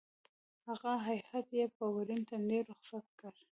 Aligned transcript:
هغه 0.67 0.91
هېئت 1.07 1.47
یې 1.57 1.65
په 1.77 1.85
ورین 1.95 2.21
تندي 2.29 2.59
رخصت 2.69 3.05
کړ. 3.19 3.33